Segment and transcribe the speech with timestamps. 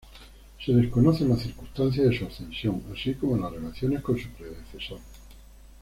[0.59, 4.99] Se desconocen las circunstancias de su ascensión, así como las relaciones con su predecesor.